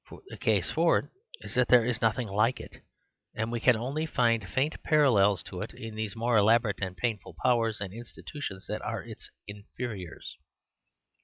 For 0.09 0.23
the 0.29 0.37
case 0.37 0.71
for 0.71 0.97
it 0.97 1.05
is 1.41 1.53
that 1.53 1.67
there 1.67 1.85
is 1.85 2.01
nothing 2.01 2.27
like 2.27 2.59
it; 2.59 2.77
and 3.35 3.51
we 3.51 3.59
can 3.59 3.75
only 3.75 4.07
find 4.07 4.49
faint 4.49 4.81
parallels 4.81 5.43
to 5.43 5.61
it 5.61 5.75
in 5.75 5.93
those 5.95 6.15
more 6.15 6.37
elaborate 6.37 6.81
and 6.81 6.97
painful 6.97 7.35
powers 7.43 7.79
and 7.79 7.93
institutions 7.93 8.65
that 8.65 8.81
are 8.81 9.03
its 9.03 9.29
inferiors. 9.47 10.37